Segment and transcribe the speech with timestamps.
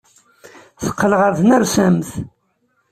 [0.83, 2.09] Teqqel ɣer tnersamt.